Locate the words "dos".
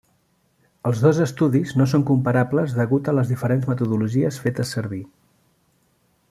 1.07-1.19